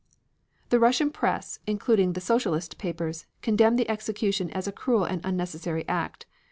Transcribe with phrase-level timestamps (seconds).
[0.69, 5.87] The Russian press, including the Socialist papers, condemned the execution as a cruel and unnecessary
[5.87, 6.25] act.